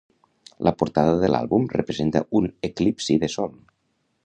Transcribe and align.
La 0.67 0.71
portada 0.79 1.11
de 1.23 1.29
l'àlbum 1.33 1.67
representa 1.75 2.23
un 2.41 2.49
eclipsi 2.71 3.21
de 3.25 3.33
sol. 3.37 3.57